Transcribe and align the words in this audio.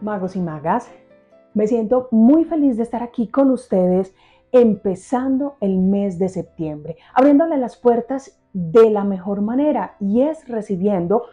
magos 0.00 0.36
y 0.36 0.40
magas. 0.40 0.90
Me 1.54 1.66
siento 1.66 2.08
muy 2.10 2.44
feliz 2.44 2.76
de 2.76 2.82
estar 2.82 3.02
aquí 3.02 3.28
con 3.28 3.50
ustedes 3.50 4.14
empezando 4.52 5.56
el 5.60 5.78
mes 5.78 6.18
de 6.18 6.28
septiembre, 6.28 6.96
abriéndole 7.14 7.56
las 7.56 7.76
puertas 7.76 8.40
de 8.52 8.88
la 8.90 9.02
mejor 9.02 9.40
manera 9.40 9.96
y 9.98 10.22
es 10.22 10.46
recibiendo 10.48 11.24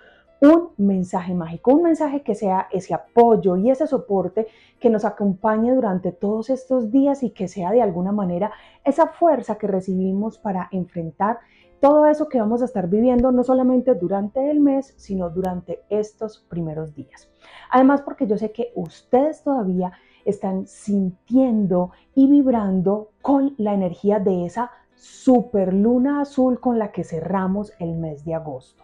un 0.42 0.70
mensaje 0.78 1.36
mágico, 1.36 1.72
un 1.72 1.84
mensaje 1.84 2.24
que 2.24 2.34
sea 2.34 2.68
ese 2.72 2.96
apoyo 2.96 3.58
y 3.58 3.70
ese 3.70 3.86
soporte 3.86 4.47
que 4.80 4.90
nos 4.90 5.06
acompañe 5.06 5.72
durante 5.72 6.12
todos 6.12 6.50
estos 6.50 6.92
días 6.92 7.22
y 7.22 7.30
que 7.30 7.48
sea 7.48 7.70
de 7.70 7.84
alguna 7.84 8.12
manera 8.12 8.52
esa 8.84 9.08
fuerza 9.08 9.60
que 9.60 9.68
recibimos 9.68 10.40
para 10.40 10.68
enfrentar 10.72 11.38
todo 11.82 12.06
eso 12.06 12.29
que 12.29 12.40
vamos 12.40 12.62
a 12.62 12.66
estar 12.66 12.88
viviendo 12.88 13.32
no 13.32 13.44
solamente 13.44 13.96
durante 13.96 14.52
el 14.52 14.60
mes, 14.60 14.94
sino 14.97 15.32
durante 15.32 15.82
estos 15.90 16.46
primeros 16.48 16.94
días. 16.94 17.30
Además, 17.72 18.04
porque 18.04 18.28
yo 18.28 18.38
sé 18.38 18.52
que 18.52 18.72
ustedes 18.76 19.44
todavía 19.44 19.91
están 20.24 20.68
sintiendo 20.68 21.91
y 22.14 22.30
vibrando 22.30 23.10
con 23.24 23.55
la 23.58 23.74
energía 23.74 24.20
de 24.20 24.46
esa 24.46 24.70
super 24.94 25.74
luna 25.74 26.22
azul 26.22 26.60
con 26.60 26.78
la 26.78 26.91
que 26.91 27.04
cerramos 27.04 27.74
el 27.80 27.96
mes 27.96 28.24
de 28.24 28.36
agosto. 28.36 28.84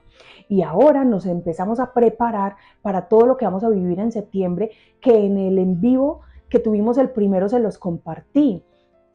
Y 0.49 0.63
ahora 0.63 1.05
nos 1.05 1.27
empezamos 1.27 1.79
a 1.79 1.93
preparar 1.93 2.55
para 2.81 3.07
todo 3.07 3.27
lo 3.27 3.37
que 3.37 3.45
vamos 3.45 3.63
a 3.63 3.69
vivir 3.69 3.99
en 3.99 4.11
septiembre, 4.11 4.71
que 4.99 5.25
en 5.25 5.37
el 5.37 5.59
en 5.59 5.79
vivo 5.79 6.21
que 6.49 6.57
tuvimos 6.57 6.97
el 6.97 7.11
primero 7.11 7.47
se 7.47 7.59
los 7.59 7.77
compartí. 7.77 8.63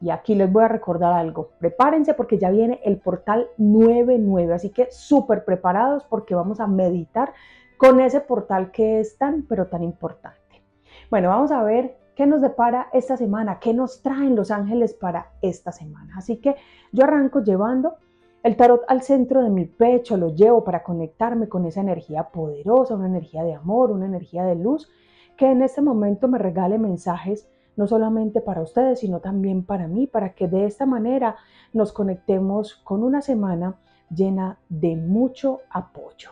Y 0.03 0.09
aquí 0.09 0.35
les 0.35 0.51
voy 0.51 0.65
a 0.65 0.67
recordar 0.67 1.13
algo. 1.13 1.51
Prepárense 1.59 2.13
porque 2.13 2.37
ya 2.37 2.49
viene 2.49 2.81
el 2.83 2.97
portal 2.97 3.47
99, 3.57 4.53
así 4.53 4.69
que 4.69 4.91
súper 4.91 5.45
preparados 5.45 6.03
porque 6.03 6.35
vamos 6.35 6.59
a 6.59 6.67
meditar 6.67 7.31
con 7.77 8.01
ese 8.01 8.19
portal 8.19 8.69
que 8.71 8.99
es 8.99 9.17
tan, 9.17 9.43
pero 9.43 9.67
tan 9.67 9.81
importante. 9.81 10.61
Bueno, 11.09 11.29
vamos 11.29 11.53
a 11.53 11.63
ver 11.63 11.95
qué 12.15 12.25
nos 12.25 12.41
depara 12.41 12.89
esta 12.91 13.15
semana, 13.15 13.59
qué 13.59 13.73
nos 13.73 14.01
traen 14.01 14.35
los 14.35 14.51
ángeles 14.51 14.93
para 14.93 15.31
esta 15.41 15.71
semana. 15.71 16.15
Así 16.17 16.35
que 16.35 16.57
yo 16.91 17.05
arranco 17.05 17.41
llevando 17.41 17.95
el 18.43 18.57
tarot 18.57 18.81
al 18.89 19.03
centro 19.03 19.41
de 19.41 19.49
mi 19.49 19.63
pecho, 19.63 20.17
lo 20.17 20.35
llevo 20.35 20.65
para 20.65 20.83
conectarme 20.83 21.47
con 21.47 21.65
esa 21.65 21.79
energía 21.79 22.25
poderosa, 22.25 22.95
una 22.95 23.07
energía 23.07 23.45
de 23.45 23.53
amor, 23.53 23.89
una 23.89 24.07
energía 24.07 24.43
de 24.43 24.55
luz, 24.55 24.91
que 25.37 25.49
en 25.49 25.61
este 25.61 25.81
momento 25.81 26.27
me 26.27 26.39
regale 26.39 26.77
mensajes 26.77 27.47
no 27.75 27.87
solamente 27.87 28.41
para 28.41 28.61
ustedes, 28.61 28.99
sino 28.99 29.19
también 29.19 29.65
para 29.65 29.87
mí, 29.87 30.07
para 30.07 30.33
que 30.33 30.47
de 30.47 30.65
esta 30.65 30.85
manera 30.85 31.37
nos 31.73 31.91
conectemos 31.91 32.75
con 32.75 33.03
una 33.03 33.21
semana 33.21 33.75
llena 34.09 34.59
de 34.69 34.95
mucho 34.95 35.61
apoyo. 35.69 36.29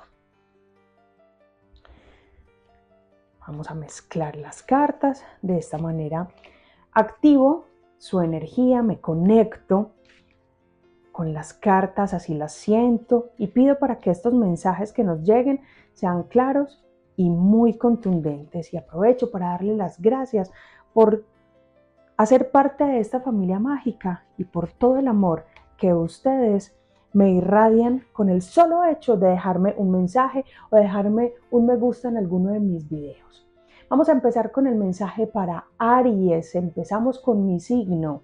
Vamos 3.48 3.70
a 3.70 3.76
mezclar 3.76 4.36
las 4.36 4.62
cartas. 4.64 5.24
De 5.42 5.58
esta 5.58 5.78
manera 5.78 6.30
activo 6.94 7.66
su 7.98 8.22
energía, 8.22 8.82
me 8.82 9.00
conecto 9.00 9.92
con 11.12 11.34
las 11.34 11.54
cartas, 11.54 12.14
así 12.14 12.34
las 12.34 12.54
siento 12.54 13.30
y 13.38 13.48
pido 13.48 13.78
para 13.78 14.00
que 14.00 14.10
estos 14.10 14.34
mensajes 14.34 14.94
que 14.94 15.04
nos 15.04 15.24
lleguen 15.24 15.62
sean 15.94 16.24
claros 16.24 16.84
y 17.16 17.30
muy 17.30 17.78
contundentes. 17.78 18.74
Y 18.74 18.78
aprovecho 18.78 19.30
para 19.30 19.50
darle 19.50 19.76
las 19.76 20.02
gracias 20.02 20.52
por 20.94 21.26
hacer 22.22 22.52
parte 22.52 22.84
de 22.84 23.00
esta 23.00 23.20
familia 23.20 23.58
mágica 23.58 24.26
y 24.38 24.44
por 24.44 24.72
todo 24.72 24.98
el 24.98 25.08
amor 25.08 25.46
que 25.76 25.92
ustedes 25.96 26.78
me 27.14 27.32
irradian 27.32 28.04
con 28.14 28.30
el 28.30 28.44
solo 28.44 28.86
hecho 28.86 29.18
de 29.18 29.30
dejarme 29.30 29.74
un 29.76 29.90
mensaje 29.90 30.46
o 30.70 30.76
dejarme 30.76 31.34
un 31.50 31.66
me 31.66 31.76
gusta 31.78 32.10
en 32.10 32.18
alguno 32.18 32.52
de 32.52 32.60
mis 32.60 32.88
videos. 32.88 33.48
Vamos 33.90 34.08
a 34.08 34.12
empezar 34.12 34.52
con 34.52 34.68
el 34.68 34.76
mensaje 34.76 35.26
para 35.26 35.66
Aries. 35.80 36.54
Empezamos 36.54 37.18
con 37.18 37.48
mi 37.48 37.60
signo. 37.60 38.22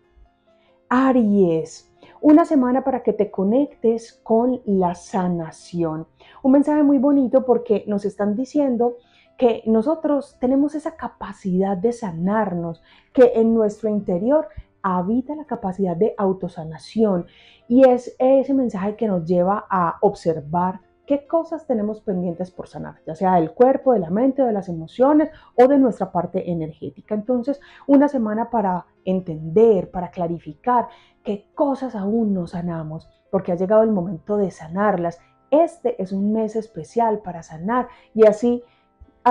Aries, 0.89 1.91
una 2.21 2.45
semana 2.45 2.83
para 2.83 3.01
que 3.01 3.13
te 3.13 3.31
conectes 3.31 4.21
con 4.21 4.61
la 4.65 4.93
sanación. 4.93 6.05
Un 6.43 6.51
mensaje 6.51 6.83
muy 6.83 6.99
bonito 6.99 7.45
porque 7.45 7.83
nos 7.87 8.05
están 8.05 8.35
diciendo 8.35 8.97
que 9.37 9.61
nosotros 9.65 10.37
tenemos 10.39 10.75
esa 10.75 10.95
capacidad 10.95 11.77
de 11.77 11.91
sanarnos, 11.91 12.81
que 13.13 13.33
en 13.35 13.53
nuestro 13.53 13.89
interior 13.89 14.47
habita 14.81 15.35
la 15.35 15.45
capacidad 15.45 15.95
de 15.95 16.15
autosanación 16.17 17.27
y 17.67 17.87
es 17.87 18.15
ese 18.19 18.53
mensaje 18.53 18.95
que 18.95 19.07
nos 19.07 19.25
lleva 19.25 19.65
a 19.69 19.97
observar 20.01 20.81
qué 21.05 21.25
cosas 21.25 21.65
tenemos 21.65 22.01
pendientes 22.01 22.51
por 22.51 22.67
sanar, 22.67 22.99
ya 23.05 23.15
sea 23.15 23.35
del 23.35 23.51
cuerpo, 23.51 23.93
de 23.93 23.99
la 23.99 24.09
mente, 24.09 24.43
de 24.43 24.51
las 24.51 24.69
emociones 24.69 25.29
o 25.55 25.67
de 25.67 25.77
nuestra 25.77 26.11
parte 26.11 26.51
energética. 26.51 27.15
Entonces, 27.15 27.61
una 27.87 28.09
semana 28.09 28.49
para 28.49 28.85
entender, 29.05 29.89
para 29.89 30.11
clarificar 30.11 30.89
qué 31.23 31.49
cosas 31.55 31.95
aún 31.95 32.33
no 32.33 32.45
sanamos, 32.45 33.09
porque 33.31 33.53
ha 33.53 33.55
llegado 33.55 33.83
el 33.83 33.91
momento 33.91 34.35
de 34.35 34.51
sanarlas. 34.51 35.19
Este 35.49 36.01
es 36.01 36.11
un 36.11 36.33
mes 36.33 36.57
especial 36.57 37.19
para 37.19 37.41
sanar 37.41 37.87
y 38.13 38.25
así 38.25 38.63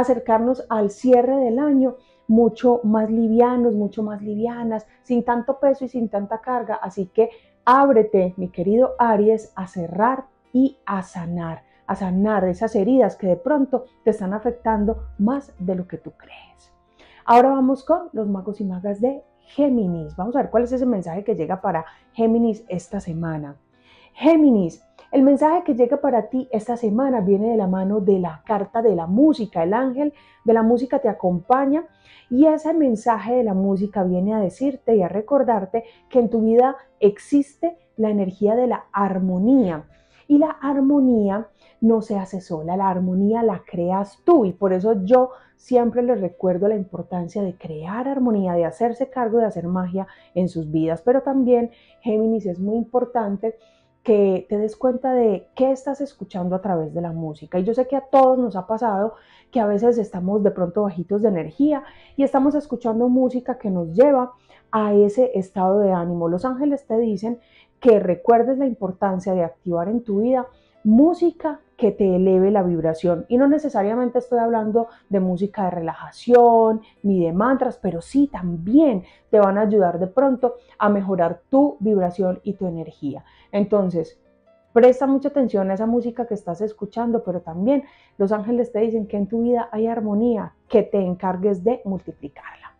acercarnos 0.01 0.65
al 0.69 0.91
cierre 0.91 1.37
del 1.37 1.59
año 1.59 1.97
mucho 2.29 2.81
más 2.83 3.11
livianos, 3.11 3.75
mucho 3.75 4.03
más 4.03 4.23
livianas, 4.23 4.87
sin 5.03 5.25
tanto 5.25 5.59
peso 5.59 5.85
y 5.85 5.89
sin 5.89 6.09
tanta 6.09 6.41
carga. 6.41 6.77
Así 6.77 7.07
que 7.07 7.31
ábrete, 7.65 8.35
mi 8.37 8.49
querido 8.49 8.95
Aries, 8.99 9.53
a 9.55 9.67
cerrar 9.67 10.27
y 10.53 10.79
a 10.87 11.03
sanar, 11.03 11.63
a 11.87 11.95
sanar 11.95 12.45
esas 12.45 12.75
heridas 12.75 13.17
que 13.17 13.27
de 13.27 13.37
pronto 13.37 13.85
te 14.05 14.11
están 14.11 14.33
afectando 14.33 15.09
más 15.19 15.53
de 15.59 15.75
lo 15.75 15.87
que 15.87 15.99
tú 15.99 16.13
crees. 16.13 16.73
Ahora 17.25 17.51
vamos 17.51 17.85
con 17.85 18.09
los 18.13 18.29
magos 18.29 18.61
y 18.61 18.65
magas 18.65 19.01
de 19.01 19.23
Géminis. 19.41 20.17
Vamos 20.17 20.35
a 20.37 20.43
ver 20.43 20.51
cuál 20.51 20.65
es 20.65 20.73
ese 20.73 20.87
mensaje 20.87 21.25
que 21.25 21.35
llega 21.35 21.61
para 21.61 21.85
Géminis 22.13 22.65
esta 22.69 23.01
semana. 23.01 23.57
Géminis, 24.13 24.86
el 25.13 25.23
mensaje 25.23 25.63
que 25.65 25.75
llega 25.75 25.99
para 25.99 26.29
ti 26.29 26.49
esta 26.51 26.77
semana 26.77 27.21
viene 27.21 27.51
de 27.51 27.57
la 27.57 27.67
mano 27.67 28.01
de 28.01 28.19
la 28.19 28.43
carta 28.45 28.83
de 28.83 28.95
la 28.97 29.07
música. 29.07 29.63
El 29.63 29.73
ángel 29.73 30.13
de 30.45 30.53
la 30.53 30.63
música 30.63 30.99
te 30.99 31.09
acompaña 31.09 31.85
y 32.29 32.47
ese 32.47 32.75
mensaje 32.75 33.35
de 33.35 33.45
la 33.45 33.55
música 33.55 34.03
viene 34.03 34.35
a 34.35 34.41
decirte 34.41 34.97
y 34.97 35.03
a 35.03 35.09
recordarte 35.09 35.85
que 36.11 36.19
en 36.19 36.31
tu 36.31 36.43
vida 36.43 36.77
existe 36.99 37.77
la 37.97 38.11
energía 38.11 38.57
de 38.57 38.67
la 38.67 38.87
armonía. 38.93 39.85
Y 40.29 40.39
la 40.39 40.51
armonía 40.51 41.49
no 41.81 42.03
se 42.03 42.19
hace 42.19 42.41
sola, 42.41 42.77
la 42.77 42.89
armonía 42.89 43.43
la 43.43 43.63
creas 43.65 44.19
tú 44.25 44.45
y 44.45 44.53
por 44.53 44.73
eso 44.73 45.05
yo 45.05 45.31
siempre 45.57 46.03
les 46.03 46.21
recuerdo 46.21 46.69
la 46.69 46.75
importancia 46.75 47.43
de 47.43 47.57
crear 47.57 48.09
armonía, 48.09 48.55
de 48.55 48.65
hacerse 48.65 49.09
cargo 49.09 49.39
de 49.39 49.47
hacer 49.47 49.69
magia 49.69 50.07
en 50.35 50.49
sus 50.49 50.71
vidas, 50.71 51.03
pero 51.03 51.23
también 51.23 51.71
Géminis 52.01 52.47
es 52.47 52.59
muy 52.59 52.77
importante 52.77 53.57
que 54.07 54.47
te 54.49 54.57
des 54.57 54.77
cuenta 54.77 55.13
de 55.15 55.49
qué 55.57 55.73
estás 55.73 56.01
escuchando 56.01 56.55
a 56.55 56.61
través 56.61 56.95
de 56.95 57.01
la 57.01 57.11
música. 57.11 57.59
Y 57.59 57.65
yo 57.65 57.75
sé 57.75 57.89
que 57.89 57.97
a 57.97 58.03
todos 58.03 58.39
nos 58.39 58.55
ha 58.55 58.69
pasado 58.69 59.15
que 59.51 59.59
a 59.59 59.67
veces 59.67 59.99
estamos 59.99 60.45
de 60.45 60.53
pronto 60.53 60.85
bajitos 60.85 61.23
de 61.23 61.29
energía 61.29 61.83
y 62.15 62.23
estamos 62.23 62.55
escuchando 62.55 63.09
música 63.09 63.59
que 63.59 63.69
nos 63.69 63.93
lleva 63.95 64.31
a 64.71 64.95
ese 64.95 65.37
estado 65.37 65.81
de 65.81 65.91
ánimo. 65.91 66.29
Los 66.29 66.45
ángeles 66.45 66.87
te 66.87 66.97
dicen 66.99 67.41
que 67.81 67.99
recuerdes 67.99 68.59
la 68.59 68.67
importancia 68.67 69.35
de 69.35 69.43
activar 69.43 69.89
en 69.89 70.05
tu 70.05 70.21
vida 70.21 70.47
música 70.85 71.59
que 71.77 71.93
te 71.93 72.17
eleve 72.17 72.51
la 72.51 72.63
vibración. 72.63 73.27
Y 73.29 73.37
no 73.37 73.49
necesariamente 73.49 74.19
estoy 74.19 74.39
hablando 74.39 74.89
de 75.09 75.21
música 75.21 75.65
de 75.65 75.71
relajación 75.71 76.81
ni 77.03 77.25
de 77.25 77.33
mantras, 77.33 77.79
pero 77.79 78.01
sí 78.01 78.29
también 78.33 79.05
te 79.31 79.39
van 79.39 79.59
a 79.59 79.63
ayudar 79.63 79.99
de 79.99 80.07
pronto 80.07 80.57
a 80.79 80.89
mejorar 80.89 81.43
tu 81.51 81.77
vibración 81.81 82.41
y 82.43 82.55
tu 82.55 82.67
energía. 82.67 83.25
Entonces, 83.53 84.19
presta 84.73 85.07
mucha 85.07 85.29
atención 85.29 85.71
a 85.71 85.75
esa 85.75 85.87
música 85.87 86.27
que 86.27 86.35
estás 86.35 86.61
escuchando, 86.61 87.23
pero 87.25 87.41
también 87.41 87.85
los 88.19 88.33
ángeles 88.33 88.73
te 88.73 88.81
dicen 88.81 89.07
que 89.07 89.17
en 89.17 89.27
tu 89.27 89.43
vida 89.43 89.69
hay 89.73 89.87
armonía, 89.87 90.55
que 90.69 90.83
te 90.83 90.99
encargues 90.99 91.63
de 91.63 91.83
multiplicarla. 91.85 92.75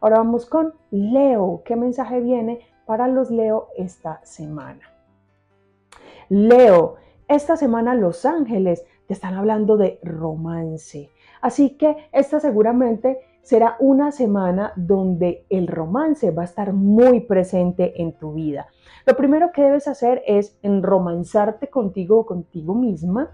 Ahora 0.00 0.18
vamos 0.18 0.44
con 0.44 0.74
Leo. 0.90 1.62
¿Qué 1.64 1.76
mensaje 1.76 2.20
viene 2.20 2.60
para 2.84 3.08
los 3.08 3.30
Leo 3.30 3.68
esta 3.76 4.20
semana? 4.22 4.82
Leo, 6.28 6.96
esta 7.28 7.56
semana 7.56 7.94
Los 7.94 8.24
Ángeles 8.24 8.84
te 9.06 9.14
están 9.14 9.34
hablando 9.34 9.76
de 9.76 9.98
romance. 10.02 11.10
Así 11.40 11.76
que 11.76 12.08
esta 12.12 12.40
seguramente 12.40 13.18
será 13.42 13.76
una 13.78 14.10
semana 14.10 14.72
donde 14.76 15.44
el 15.50 15.66
romance 15.66 16.30
va 16.30 16.42
a 16.42 16.46
estar 16.46 16.72
muy 16.72 17.20
presente 17.20 18.00
en 18.00 18.12
tu 18.18 18.32
vida. 18.32 18.66
Lo 19.04 19.16
primero 19.16 19.52
que 19.52 19.62
debes 19.62 19.86
hacer 19.86 20.22
es 20.26 20.58
enromanzarte 20.62 21.68
contigo 21.68 22.20
o 22.20 22.26
contigo 22.26 22.74
misma 22.74 23.30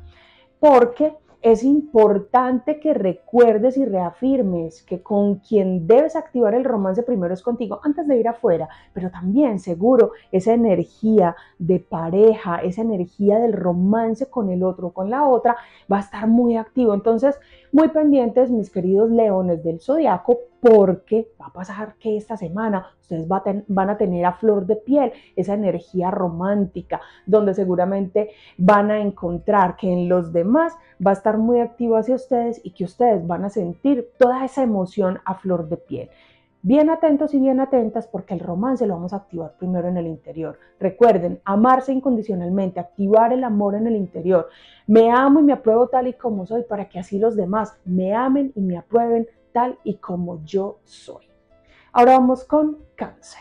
porque 0.59 1.15
es 1.43 1.65
importante 1.65 2.81
que 2.81 2.93
recuerdes 2.93 3.77
y 3.79 3.85
reafirmes 3.85 4.83
que 4.83 5.03
con 5.03 5.37
quien 5.37 5.87
debes 5.87 6.15
activar 6.15 6.55
el 6.55 6.65
romance 6.65 7.03
primero 7.03 7.33
es 7.33 7.43
contigo 7.43 7.81
antes 7.83 8.07
de 8.07 8.19
ir 8.19 8.29
afuera, 8.29 8.69
pero 8.93 9.11
también 9.11 9.59
seguro 9.59 10.13
esa 10.33 10.53
energía 10.53 11.35
de 11.59 11.81
pareja, 11.81 12.57
esa 12.59 12.83
energía 12.83 13.39
del 13.39 13.55
romance 13.55 14.29
con 14.29 14.51
el 14.51 14.63
otro, 14.63 14.91
con 14.91 15.09
la 15.09 15.27
otra, 15.27 15.57
va 15.91 15.99
a 15.99 16.01
estar 16.01 16.27
muy 16.27 16.57
activo. 16.57 16.93
Entonces, 16.93 17.39
muy 17.73 17.89
pendientes, 17.89 18.51
mis 18.51 18.71
queridos 18.71 19.11
leones 19.11 19.63
del 19.63 19.81
zodiaco, 19.81 20.39
porque 20.61 21.29
va 21.41 21.47
a 21.47 21.53
pasar 21.53 21.95
que 21.99 22.17
esta 22.17 22.37
semana 22.37 22.87
ustedes 23.01 23.27
van 23.29 23.91
a 23.91 23.97
tener 23.97 24.25
a 24.27 24.35
flor 24.35 24.67
de 24.67 24.77
piel 24.77 25.13
esa 25.37 25.55
energía 25.55 26.11
romántica, 26.11 27.01
donde 27.27 27.55
seguramente 27.55 28.31
van 28.59 28.91
a 28.91 29.01
encontrar 29.01 29.77
que 29.77 29.91
en 29.93 30.09
los 30.09 30.33
demás 30.33 30.75
va 31.05 31.11
a 31.11 31.15
estar 31.15 31.39
muy 31.39 31.61
activo 31.61 31.97
hacia 31.97 32.15
ustedes 32.15 32.61
y 32.63 32.73
que 32.73 32.85
ustedes 32.85 33.27
van 33.27 33.45
a 33.45 33.51
sentir 33.51 34.11
toda 34.19 34.45
esa 34.45 34.63
emoción 34.63 35.21
a 35.25 35.35
flor 35.35 35.69
de 35.69 35.77
piel. 35.77 36.11
Bien 36.63 36.91
atentos 36.91 37.33
y 37.33 37.41
bien 37.41 37.59
atentas 37.59 38.07
porque 38.07 38.35
el 38.35 38.41
romance 38.41 38.87
lo 38.87 38.95
vamos 38.95 39.15
a 39.15 39.17
activar 39.17 39.57
primero 39.57 39.89
en 39.89 39.97
el 39.97 40.07
interior. 40.07 40.59
Recuerden, 40.79 41.41
amarse 41.47 41.91
incondicionalmente, 41.91 42.79
activar 42.79 43.33
el 43.33 43.45
amor 43.45 43.77
en 43.77 43.87
el 43.87 43.97
interior. 43.97 44.49
Me 44.87 45.11
amo 45.11 45.41
y 45.41 45.43
me 45.43 45.55
apruebo 45.55 45.89
tal 45.89 46.09
y 46.09 46.13
como 46.13 46.45
soy 46.45 46.65
para 46.65 46.87
que 46.87 46.99
así 46.99 47.19
los 47.19 47.35
demás 47.35 47.79
me 47.87 48.15
amen 48.15 48.53
y 48.55 48.61
me 48.61 48.77
aprueben 48.77 49.27
tal 49.53 49.79
y 49.85 49.97
como 49.97 50.45
yo 50.45 50.81
soy. 50.85 51.25
Ahora 51.93 52.19
vamos 52.19 52.45
con 52.45 52.77
cáncer. 52.95 53.41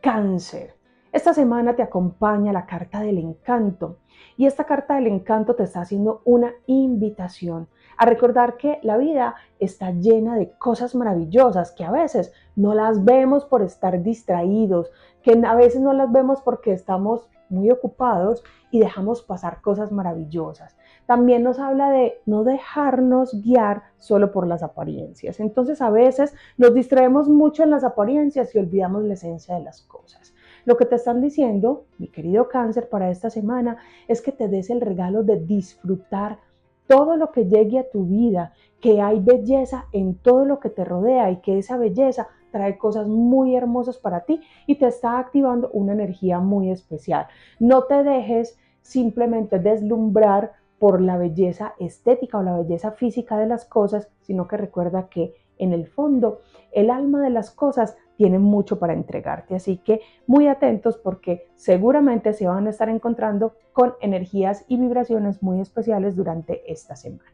Cáncer. 0.00 0.76
Esta 1.12 1.34
semana 1.34 1.76
te 1.76 1.82
acompaña 1.82 2.54
la 2.54 2.64
carta 2.64 3.00
del 3.00 3.18
encanto 3.18 3.98
y 4.38 4.46
esta 4.46 4.64
carta 4.64 4.94
del 4.94 5.08
encanto 5.08 5.54
te 5.54 5.64
está 5.64 5.80
haciendo 5.80 6.22
una 6.24 6.52
invitación 6.66 7.68
a 7.96 8.06
recordar 8.06 8.56
que 8.56 8.78
la 8.82 8.96
vida 8.96 9.34
está 9.58 9.90
llena 9.90 10.36
de 10.36 10.50
cosas 10.50 10.94
maravillosas 10.94 11.72
que 11.72 11.84
a 11.84 11.90
veces 11.90 12.32
no 12.54 12.74
las 12.74 13.04
vemos 13.04 13.44
por 13.44 13.62
estar 13.62 14.02
distraídos, 14.02 14.90
que 15.22 15.40
a 15.46 15.54
veces 15.54 15.80
no 15.80 15.92
las 15.92 16.10
vemos 16.12 16.40
porque 16.42 16.72
estamos 16.72 17.28
muy 17.48 17.70
ocupados 17.70 18.42
y 18.70 18.80
dejamos 18.80 19.22
pasar 19.22 19.60
cosas 19.60 19.92
maravillosas. 19.92 20.76
También 21.06 21.42
nos 21.42 21.58
habla 21.58 21.90
de 21.90 22.20
no 22.26 22.44
dejarnos 22.44 23.40
guiar 23.42 23.84
solo 23.98 24.32
por 24.32 24.46
las 24.46 24.62
apariencias. 24.62 25.38
Entonces 25.38 25.80
a 25.80 25.90
veces 25.90 26.34
nos 26.56 26.74
distraemos 26.74 27.28
mucho 27.28 27.62
en 27.62 27.70
las 27.70 27.84
apariencias 27.84 28.54
y 28.54 28.58
olvidamos 28.58 29.04
la 29.04 29.14
esencia 29.14 29.54
de 29.54 29.62
las 29.62 29.82
cosas. 29.82 30.34
Lo 30.64 30.76
que 30.76 30.84
te 30.84 30.96
están 30.96 31.20
diciendo, 31.20 31.86
mi 31.98 32.08
querido 32.08 32.48
cáncer, 32.48 32.88
para 32.88 33.08
esta 33.08 33.30
semana 33.30 33.76
es 34.08 34.20
que 34.20 34.32
te 34.32 34.48
des 34.48 34.68
el 34.68 34.80
regalo 34.80 35.22
de 35.22 35.38
disfrutar 35.38 36.40
todo 36.86 37.16
lo 37.16 37.32
que 37.32 37.46
llegue 37.46 37.78
a 37.78 37.90
tu 37.90 38.06
vida, 38.06 38.52
que 38.80 39.00
hay 39.00 39.20
belleza 39.20 39.86
en 39.92 40.14
todo 40.16 40.44
lo 40.44 40.60
que 40.60 40.70
te 40.70 40.84
rodea 40.84 41.30
y 41.30 41.38
que 41.38 41.58
esa 41.58 41.76
belleza 41.76 42.28
trae 42.50 42.78
cosas 42.78 43.08
muy 43.08 43.56
hermosas 43.56 43.98
para 43.98 44.24
ti 44.24 44.40
y 44.66 44.76
te 44.76 44.86
está 44.86 45.18
activando 45.18 45.70
una 45.72 45.92
energía 45.92 46.40
muy 46.40 46.70
especial. 46.70 47.26
No 47.58 47.84
te 47.84 48.02
dejes 48.02 48.58
simplemente 48.82 49.58
deslumbrar 49.58 50.52
por 50.78 51.00
la 51.00 51.16
belleza 51.16 51.74
estética 51.78 52.38
o 52.38 52.42
la 52.42 52.56
belleza 52.56 52.92
física 52.92 53.38
de 53.38 53.46
las 53.46 53.64
cosas, 53.64 54.08
sino 54.20 54.46
que 54.46 54.56
recuerda 54.56 55.08
que 55.08 55.34
en 55.58 55.72
el 55.72 55.86
fondo 55.86 56.40
el 56.72 56.90
alma 56.90 57.22
de 57.22 57.30
las 57.30 57.50
cosas 57.50 57.96
tiene 58.16 58.38
mucho 58.38 58.78
para 58.78 58.92
entregarte. 58.92 59.54
Así 59.54 59.78
que 59.78 60.00
muy 60.26 60.48
atentos 60.48 60.96
porque 60.96 61.48
seguramente 61.54 62.32
se 62.32 62.46
van 62.46 62.66
a 62.66 62.70
estar 62.70 62.88
encontrando 62.88 63.54
con 63.72 63.94
energías 64.00 64.64
y 64.68 64.78
vibraciones 64.78 65.42
muy 65.42 65.60
especiales 65.60 66.16
durante 66.16 66.70
esta 66.70 66.96
semana. 66.96 67.30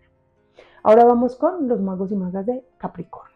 Ahora 0.83 1.05
vamos 1.05 1.37
con 1.37 1.69
los 1.69 1.81
magos 1.81 2.11
y 2.11 2.17
magas 2.17 2.47
de 2.47 2.65
Capricornio. 2.77 3.33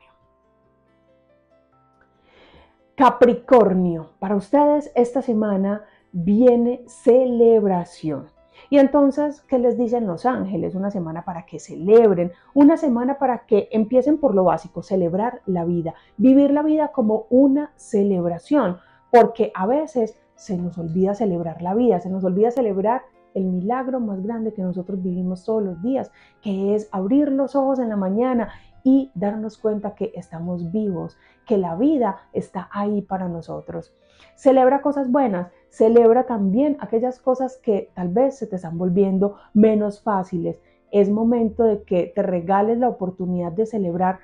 Capricornio, 2.96 4.10
para 4.18 4.36
ustedes 4.36 4.90
esta 4.94 5.22
semana 5.22 5.84
viene 6.12 6.82
celebración. 6.86 8.35
Y 8.70 8.78
entonces, 8.78 9.40
¿qué 9.42 9.58
les 9.58 9.78
dicen 9.78 10.06
los 10.06 10.26
ángeles? 10.26 10.74
Una 10.74 10.90
semana 10.90 11.24
para 11.24 11.46
que 11.46 11.58
celebren, 11.58 12.32
una 12.54 12.76
semana 12.76 13.18
para 13.18 13.46
que 13.46 13.68
empiecen 13.70 14.18
por 14.18 14.34
lo 14.34 14.44
básico, 14.44 14.82
celebrar 14.82 15.40
la 15.46 15.64
vida, 15.64 15.94
vivir 16.16 16.50
la 16.50 16.62
vida 16.62 16.88
como 16.88 17.26
una 17.30 17.72
celebración, 17.76 18.78
porque 19.10 19.52
a 19.54 19.66
veces 19.66 20.18
se 20.34 20.56
nos 20.56 20.78
olvida 20.78 21.14
celebrar 21.14 21.62
la 21.62 21.74
vida, 21.74 22.00
se 22.00 22.10
nos 22.10 22.24
olvida 22.24 22.50
celebrar 22.50 23.02
el 23.34 23.44
milagro 23.44 24.00
más 24.00 24.22
grande 24.22 24.54
que 24.54 24.62
nosotros 24.62 25.02
vivimos 25.02 25.44
todos 25.44 25.62
los 25.62 25.82
días, 25.82 26.10
que 26.40 26.74
es 26.74 26.88
abrir 26.90 27.30
los 27.30 27.54
ojos 27.54 27.78
en 27.78 27.90
la 27.90 27.96
mañana 27.96 28.48
y 28.86 29.10
darnos 29.16 29.58
cuenta 29.58 29.96
que 29.96 30.12
estamos 30.14 30.70
vivos, 30.70 31.18
que 31.44 31.58
la 31.58 31.74
vida 31.74 32.18
está 32.32 32.68
ahí 32.70 33.02
para 33.02 33.26
nosotros. 33.26 33.92
Celebra 34.36 34.80
cosas 34.80 35.10
buenas, 35.10 35.48
celebra 35.70 36.26
también 36.26 36.76
aquellas 36.78 37.18
cosas 37.18 37.56
que 37.56 37.90
tal 37.94 38.10
vez 38.10 38.38
se 38.38 38.46
te 38.46 38.54
están 38.54 38.78
volviendo 38.78 39.38
menos 39.54 40.00
fáciles. 40.00 40.60
Es 40.92 41.10
momento 41.10 41.64
de 41.64 41.82
que 41.82 42.12
te 42.14 42.22
regales 42.22 42.78
la 42.78 42.88
oportunidad 42.88 43.50
de 43.50 43.66
celebrar 43.66 44.20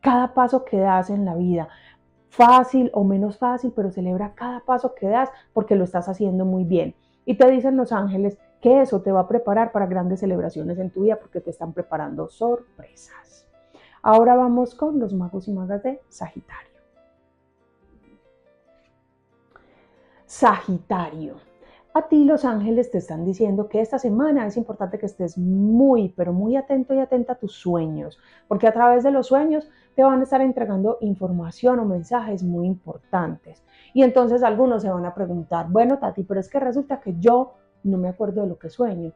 cada 0.00 0.32
paso 0.32 0.64
que 0.64 0.78
das 0.78 1.10
en 1.10 1.26
la 1.26 1.34
vida. 1.34 1.68
Fácil 2.30 2.90
o 2.94 3.04
menos 3.04 3.36
fácil, 3.36 3.74
pero 3.76 3.90
celebra 3.90 4.32
cada 4.34 4.60
paso 4.60 4.94
que 4.94 5.08
das 5.08 5.28
porque 5.52 5.76
lo 5.76 5.84
estás 5.84 6.08
haciendo 6.08 6.46
muy 6.46 6.64
bien. 6.64 6.94
Y 7.26 7.34
te 7.34 7.50
dicen 7.50 7.76
los 7.76 7.92
ángeles 7.92 8.38
que 8.62 8.80
eso 8.80 9.02
te 9.02 9.12
va 9.12 9.20
a 9.20 9.28
preparar 9.28 9.72
para 9.72 9.84
grandes 9.84 10.20
celebraciones 10.20 10.78
en 10.78 10.88
tu 10.88 11.02
vida 11.02 11.18
porque 11.20 11.42
te 11.42 11.50
están 11.50 11.74
preparando 11.74 12.30
sorpresas. 12.30 13.45
Ahora 14.08 14.36
vamos 14.36 14.76
con 14.76 15.00
los 15.00 15.12
magos 15.12 15.48
y 15.48 15.52
magas 15.52 15.82
de 15.82 16.00
Sagitario. 16.08 16.78
Sagitario. 20.26 21.34
A 21.92 22.02
ti 22.02 22.24
los 22.24 22.44
ángeles 22.44 22.92
te 22.92 22.98
están 22.98 23.24
diciendo 23.24 23.68
que 23.68 23.80
esta 23.80 23.98
semana 23.98 24.46
es 24.46 24.56
importante 24.56 25.00
que 25.00 25.06
estés 25.06 25.36
muy, 25.36 26.10
pero 26.10 26.32
muy 26.32 26.54
atento 26.54 26.94
y 26.94 27.00
atenta 27.00 27.32
a 27.32 27.38
tus 27.40 27.54
sueños, 27.54 28.16
porque 28.46 28.68
a 28.68 28.72
través 28.72 29.02
de 29.02 29.10
los 29.10 29.26
sueños 29.26 29.68
te 29.96 30.04
van 30.04 30.20
a 30.20 30.22
estar 30.22 30.40
entregando 30.40 30.98
información 31.00 31.80
o 31.80 31.84
mensajes 31.84 32.44
muy 32.44 32.68
importantes. 32.68 33.64
Y 33.92 34.04
entonces 34.04 34.44
algunos 34.44 34.82
se 34.82 34.90
van 34.90 35.04
a 35.04 35.14
preguntar, 35.14 35.66
bueno, 35.68 35.98
Tati, 35.98 36.22
pero 36.22 36.38
es 36.38 36.48
que 36.48 36.60
resulta 36.60 37.00
que 37.00 37.16
yo 37.18 37.54
no 37.82 37.98
me 37.98 38.08
acuerdo 38.08 38.42
de 38.42 38.48
lo 38.50 38.56
que 38.56 38.70
sueño 38.70 39.14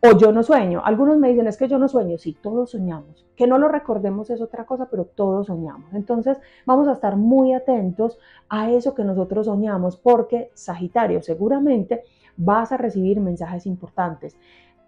o 0.00 0.16
yo 0.16 0.32
no 0.32 0.42
sueño. 0.42 0.80
Algunos 0.84 1.18
me 1.18 1.28
dicen, 1.28 1.46
es 1.46 1.56
que 1.56 1.68
yo 1.68 1.78
no 1.78 1.88
sueño. 1.88 2.18
Sí, 2.18 2.36
todos 2.40 2.70
soñamos. 2.70 3.26
Que 3.34 3.46
no 3.46 3.58
lo 3.58 3.68
recordemos 3.68 4.30
es 4.30 4.40
otra 4.40 4.64
cosa, 4.64 4.88
pero 4.90 5.04
todos 5.04 5.46
soñamos. 5.46 5.92
Entonces, 5.92 6.38
vamos 6.66 6.88
a 6.88 6.92
estar 6.92 7.16
muy 7.16 7.52
atentos 7.52 8.18
a 8.48 8.70
eso 8.70 8.94
que 8.94 9.04
nosotros 9.04 9.46
soñamos, 9.46 9.96
porque 9.96 10.50
Sagitario, 10.54 11.22
seguramente 11.22 12.04
vas 12.36 12.70
a 12.70 12.76
recibir 12.76 13.20
mensajes 13.20 13.66
importantes. 13.66 14.36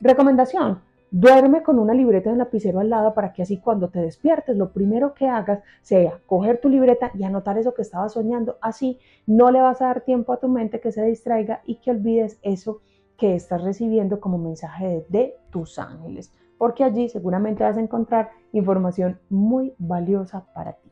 Recomendación, 0.01 0.81
duerme 1.11 1.65
con 1.65 1.81
una 1.81 1.93
libreta 1.93 2.31
y 2.31 2.33
un 2.33 2.39
lapicero 2.39 2.79
al 2.79 2.89
lado 2.89 3.13
para 3.13 3.33
que 3.33 3.43
así 3.43 3.57
cuando 3.57 3.89
te 3.89 4.01
despiertes, 4.01 4.57
lo 4.57 4.71
primero 4.73 5.13
que 5.13 5.27
hagas 5.27 5.61
sea 5.83 6.21
coger 6.27 6.61
tu 6.61 6.69
libreta 6.69 7.11
y 7.15 7.25
anotar 7.25 7.59
eso 7.59 7.75
que 7.75 7.83
estabas 7.83 8.13
soñando. 8.13 8.59
Así 8.61 9.01
no 9.27 9.51
le 9.51 9.61
vas 9.61 9.83
a 9.83 9.87
dar 9.87 10.03
tiempo 10.03 10.33
a 10.33 10.39
tu 10.39 10.49
mente 10.49 10.81
que 10.81 10.93
se 10.93 11.05
distraiga 11.05 11.63
y 11.67 11.77
que 11.77 11.91
olvides 11.91 12.39
eso 12.43 12.81
que 13.21 13.35
estás 13.35 13.63
recibiendo 13.63 14.19
como 14.19 14.39
mensaje 14.39 15.05
de, 15.11 15.37
tus 15.51 15.79
ángeles, 15.79 16.33
porque 16.57 16.85
allí 16.85 17.09
seguramente 17.11 17.63
vas 17.63 17.77
a 17.77 17.81
encontrar 17.81 18.31
información 18.53 19.21
muy 19.29 19.75
valiosa 19.79 20.47
para 20.55 20.73
ti. 20.73 20.91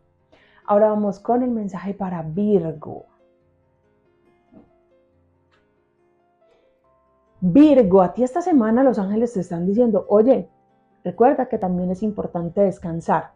Ahora 0.66 0.90
vamos 0.90 1.20
con 1.20 1.42
el 1.42 1.50
mensaje 1.50 1.94
para 1.94 2.22
Virgo. 2.22 3.06
Virgo, 7.40 8.02
a 8.02 8.12
ti 8.12 8.24
esta 8.24 8.42
semana 8.42 8.82
los 8.82 8.98
ángeles 8.98 9.32
te 9.32 9.40
están 9.40 9.64
diciendo, 9.64 10.04
oye, 10.10 10.50
recuerda 11.04 11.48
que 11.48 11.56
también 11.56 11.90
es 11.90 12.02
importante 12.02 12.60
descansar. 12.60 13.32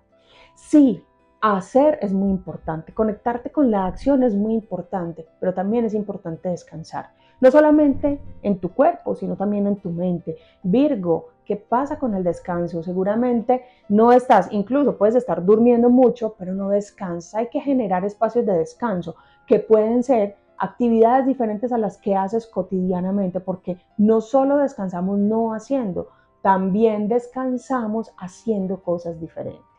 Sí, 0.55 1.03
hacer 1.43 1.99
es 2.01 2.13
muy 2.13 2.31
importante, 2.31 2.95
conectarte 2.95 3.51
con 3.51 3.71
la 3.73 3.87
acción 3.87 4.23
es 4.23 4.35
muy 4.35 4.55
importante, 4.55 5.27
pero 5.41 5.53
también 5.53 5.85
es 5.85 5.93
importante 5.93 6.49
descansar. 6.49 7.11
No 7.41 7.51
solamente 7.51 8.21
en 8.43 8.61
tu 8.61 8.73
cuerpo, 8.73 9.17
sino 9.17 9.37
también 9.37 9.67
en 9.67 9.75
tu 9.77 9.91
mente. 9.91 10.37
Virgo, 10.63 11.31
¿qué 11.45 11.57
pasa 11.57 11.99
con 11.99 12.15
el 12.15 12.23
descanso? 12.23 12.85
Seguramente 12.85 13.65
no 13.89 14.13
estás, 14.13 14.47
incluso 14.53 14.97
puedes 14.97 15.17
estar 15.17 15.45
durmiendo 15.45 15.91
mucho, 15.91 16.37
pero 16.39 16.55
no 16.55 16.69
descansas. 16.69 17.35
Hay 17.35 17.49
que 17.49 17.61
generar 17.61 18.05
espacios 18.05 18.47
de 18.47 18.57
descanso 18.57 19.17
que 19.49 19.59
pueden 19.59 20.05
ser 20.05 20.37
actividades 20.59 21.27
diferentes 21.27 21.73
a 21.73 21.79
las 21.79 21.99
que 21.99 22.15
haces 22.15 22.47
cotidianamente, 22.47 23.41
porque 23.41 23.79
no 23.99 24.21
solo 24.21 24.59
descansamos 24.59 25.19
no 25.19 25.55
haciendo, 25.55 26.07
también 26.41 27.09
descansamos 27.09 28.13
haciendo 28.17 28.81
cosas 28.81 29.19
diferentes. 29.21 29.72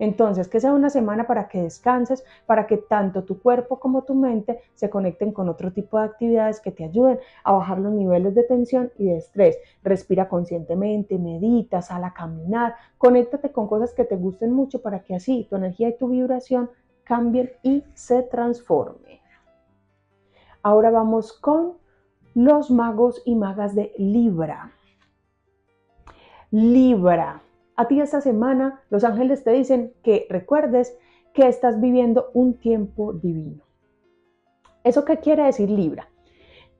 Entonces, 0.00 0.48
que 0.48 0.60
sea 0.60 0.72
una 0.72 0.88
semana 0.88 1.26
para 1.26 1.46
que 1.46 1.60
descanses, 1.60 2.24
para 2.46 2.66
que 2.66 2.78
tanto 2.78 3.22
tu 3.22 3.38
cuerpo 3.38 3.78
como 3.78 4.02
tu 4.02 4.14
mente 4.14 4.62
se 4.74 4.88
conecten 4.88 5.30
con 5.30 5.50
otro 5.50 5.72
tipo 5.72 5.98
de 5.98 6.06
actividades 6.06 6.58
que 6.58 6.72
te 6.72 6.84
ayuden 6.84 7.20
a 7.44 7.52
bajar 7.52 7.78
los 7.78 7.92
niveles 7.92 8.34
de 8.34 8.44
tensión 8.44 8.90
y 8.96 9.08
de 9.08 9.18
estrés. 9.18 9.58
Respira 9.84 10.26
conscientemente, 10.26 11.18
medita, 11.18 11.82
sal 11.82 12.02
a 12.04 12.14
caminar, 12.14 12.76
conéctate 12.96 13.52
con 13.52 13.68
cosas 13.68 13.92
que 13.92 14.06
te 14.06 14.16
gusten 14.16 14.52
mucho 14.52 14.80
para 14.80 15.04
que 15.04 15.14
así 15.14 15.46
tu 15.50 15.56
energía 15.56 15.90
y 15.90 15.98
tu 15.98 16.08
vibración 16.08 16.70
cambien 17.04 17.52
y 17.62 17.84
se 17.92 18.22
transformen. 18.22 19.20
Ahora 20.62 20.90
vamos 20.90 21.34
con 21.34 21.74
los 22.34 22.70
magos 22.70 23.20
y 23.26 23.34
magas 23.34 23.74
de 23.74 23.92
Libra. 23.98 24.72
Libra. 26.50 27.42
A 27.80 27.88
ti 27.88 27.98
esta 27.98 28.20
semana 28.20 28.82
los 28.90 29.04
ángeles 29.04 29.42
te 29.42 29.52
dicen 29.52 29.94
que 30.02 30.26
recuerdes 30.28 30.98
que 31.32 31.48
estás 31.48 31.80
viviendo 31.80 32.26
un 32.34 32.58
tiempo 32.58 33.14
divino. 33.14 33.64
¿Eso 34.84 35.06
qué 35.06 35.16
quiere 35.16 35.44
decir 35.44 35.70
Libra? 35.70 36.10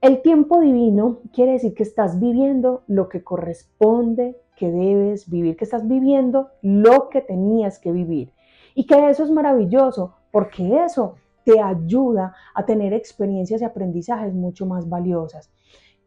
El 0.03 0.21
tiempo 0.21 0.61
divino 0.61 1.21
quiere 1.33 1.53
decir 1.53 1.73
que 1.73 1.85
estás 1.85 2.21
viviendo 2.21 2.83
lo 2.87 3.09
que 3.09 3.25
corresponde 3.25 4.37
que 4.57 4.71
debes 4.71 5.31
vivir, 5.31 5.57
que 5.57 5.65
estás 5.65 5.89
viviendo 5.89 6.51
lo 6.61 7.09
que 7.09 7.23
tenías 7.23 7.79
que 7.79 7.93
vivir. 7.93 8.35
Y 8.75 8.87
que 8.87 9.09
eso 9.09 9.25
es 9.25 9.31
maravilloso, 9.31 10.17
porque 10.31 10.85
eso 10.85 11.15
te 11.45 11.63
ayuda 11.63 12.35
a 12.55 12.67
tener 12.67 12.93
experiencias 12.93 13.63
y 13.63 13.65
aprendizajes 13.65 14.35
mucho 14.35 14.67
más 14.67 14.87
valiosas. 14.87 15.51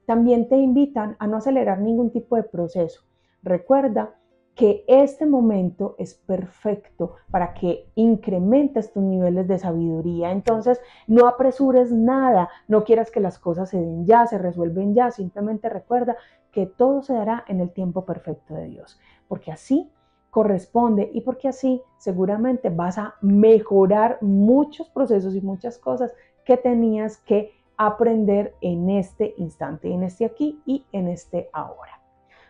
También 0.05 0.47
te 0.49 0.57
invitan 0.57 1.15
a 1.17 1.25
no 1.25 1.37
acelerar 1.37 1.79
ningún 1.79 2.11
tipo 2.11 2.35
de 2.35 2.43
proceso. 2.43 3.01
Recuerda 3.41 4.19
que 4.55 4.85
este 4.87 5.25
momento 5.25 5.95
es 5.97 6.13
perfecto 6.13 7.15
para 7.31 7.53
que 7.53 7.89
incrementes 7.95 8.93
tus 8.93 9.03
niveles 9.03 9.47
de 9.47 9.57
sabiduría. 9.57 10.31
Entonces, 10.31 10.79
no 11.07 11.27
apresures 11.27 11.91
nada, 11.91 12.49
no 12.67 12.83
quieras 12.83 13.09
que 13.09 13.19
las 13.19 13.39
cosas 13.39 13.69
se 13.69 13.79
den 13.79 14.05
ya, 14.05 14.27
se 14.27 14.37
resuelven 14.37 14.93
ya, 14.93 15.09
simplemente 15.11 15.69
recuerda 15.69 16.15
que 16.51 16.67
todo 16.67 17.01
se 17.01 17.13
dará 17.13 17.43
en 17.47 17.61
el 17.61 17.71
tiempo 17.71 18.05
perfecto 18.05 18.53
de 18.53 18.67
Dios, 18.67 18.99
porque 19.27 19.51
así 19.51 19.91
corresponde 20.29 21.09
y 21.13 21.21
porque 21.21 21.47
así 21.47 21.81
seguramente 21.97 22.69
vas 22.69 22.97
a 22.97 23.15
mejorar 23.21 24.19
muchos 24.21 24.89
procesos 24.89 25.35
y 25.35 25.41
muchas 25.41 25.77
cosas 25.77 26.13
que 26.45 26.57
tenías 26.57 27.17
que 27.17 27.51
aprender 27.77 28.55
en 28.61 28.89
este 28.89 29.33
instante, 29.37 29.91
en 29.91 30.03
este 30.03 30.25
aquí 30.25 30.61
y 30.65 30.85
en 30.91 31.07
este 31.07 31.49
ahora. 31.53 32.01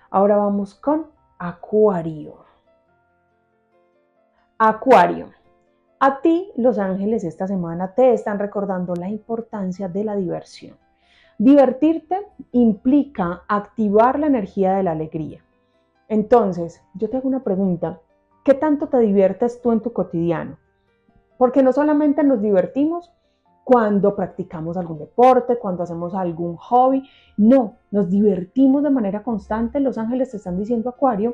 Ahora 0.09 0.37
vamos 0.37 0.75
con 0.75 1.07
Acuario. 1.45 2.35
Acuario. 4.57 5.31
A 5.99 6.21
ti 6.21 6.49
los 6.55 6.79
ángeles 6.79 7.25
esta 7.25 7.47
semana 7.47 7.93
te 7.95 8.13
están 8.13 8.39
recordando 8.39 8.95
la 8.95 9.09
importancia 9.09 9.89
de 9.89 10.05
la 10.05 10.15
diversión. 10.15 10.77
Divertirte 11.37 12.17
implica 12.53 13.43
activar 13.49 14.19
la 14.19 14.27
energía 14.27 14.75
de 14.75 14.83
la 14.83 14.91
alegría. 14.91 15.43
Entonces, 16.07 16.81
yo 16.93 17.09
te 17.09 17.17
hago 17.17 17.27
una 17.27 17.43
pregunta. 17.43 17.99
¿Qué 18.45 18.53
tanto 18.53 18.87
te 18.87 18.99
diviertes 18.99 19.61
tú 19.61 19.73
en 19.73 19.81
tu 19.81 19.91
cotidiano? 19.91 20.57
Porque 21.37 21.61
no 21.61 21.73
solamente 21.73 22.23
nos 22.23 22.41
divertimos 22.41 23.11
cuando 23.63 24.15
practicamos 24.15 24.77
algún 24.77 24.99
deporte, 24.99 25.57
cuando 25.57 25.83
hacemos 25.83 26.13
algún 26.13 26.55
hobby. 26.57 27.03
No, 27.37 27.77
nos 27.91 28.09
divertimos 28.09 28.83
de 28.83 28.89
manera 28.89 29.23
constante. 29.23 29.79
Los 29.79 29.97
ángeles 29.97 30.31
te 30.31 30.37
están 30.37 30.57
diciendo, 30.57 30.89
Acuario, 30.89 31.31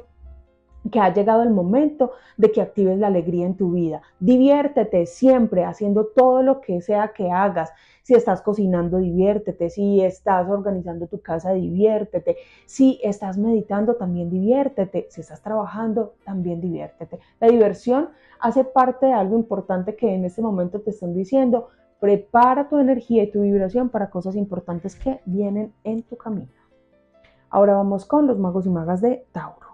que 0.91 0.99
ha 0.99 1.13
llegado 1.13 1.43
el 1.43 1.49
momento 1.49 2.11
de 2.37 2.51
que 2.51 2.61
actives 2.61 2.97
la 2.97 3.07
alegría 3.07 3.45
en 3.45 3.55
tu 3.55 3.71
vida. 3.71 4.01
Diviértete 4.19 5.05
siempre 5.05 5.65
haciendo 5.65 6.05
todo 6.05 6.41
lo 6.41 6.61
que 6.61 6.81
sea 6.81 7.09
que 7.09 7.31
hagas. 7.31 7.71
Si 8.03 8.13
estás 8.15 8.41
cocinando, 8.41 8.97
diviértete. 8.97 9.69
Si 9.69 10.01
estás 10.01 10.47
organizando 10.49 11.07
tu 11.07 11.21
casa, 11.21 11.51
diviértete. 11.51 12.37
Si 12.65 12.99
estás 13.03 13.37
meditando, 13.37 13.95
también 13.95 14.29
diviértete. 14.29 15.07
Si 15.09 15.21
estás 15.21 15.41
trabajando, 15.41 16.13
también 16.23 16.61
diviértete. 16.61 17.19
La 17.39 17.49
diversión 17.49 18.09
hace 18.39 18.63
parte 18.63 19.07
de 19.07 19.13
algo 19.13 19.35
importante 19.35 19.95
que 19.95 20.13
en 20.13 20.25
este 20.25 20.41
momento 20.41 20.79
te 20.79 20.91
están 20.91 21.13
diciendo. 21.13 21.67
Prepara 21.99 22.69
tu 22.69 22.79
energía 22.79 23.23
y 23.23 23.31
tu 23.31 23.41
vibración 23.41 23.89
para 23.89 24.09
cosas 24.09 24.35
importantes 24.35 24.95
que 24.95 25.21
vienen 25.25 25.73
en 25.83 26.03
tu 26.03 26.15
camino. 26.17 26.49
Ahora 27.49 27.75
vamos 27.75 28.05
con 28.05 28.27
los 28.27 28.37
magos 28.37 28.65
y 28.65 28.69
magas 28.69 29.01
de 29.01 29.25
Tauro. 29.31 29.67